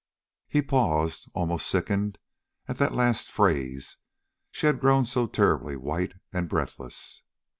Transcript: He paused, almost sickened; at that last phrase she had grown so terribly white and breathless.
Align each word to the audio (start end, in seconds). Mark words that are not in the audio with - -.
He 0.47 0.63
paused, 0.63 1.29
almost 1.35 1.67
sickened; 1.67 2.17
at 2.67 2.77
that 2.77 2.95
last 2.95 3.29
phrase 3.29 3.97
she 4.49 4.65
had 4.65 4.79
grown 4.79 5.05
so 5.05 5.27
terribly 5.27 5.75
white 5.75 6.13
and 6.33 6.49
breathless. 6.49 7.21